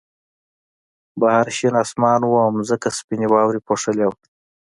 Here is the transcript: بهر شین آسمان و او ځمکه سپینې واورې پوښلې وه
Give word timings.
بهر 1.19 1.47
شین 1.57 1.73
آسمان 1.83 2.21
و 2.25 2.31
او 2.43 2.51
ځمکه 2.69 2.89
سپینې 2.97 3.27
واورې 3.29 3.61
پوښلې 3.67 4.05
وه 4.07 4.15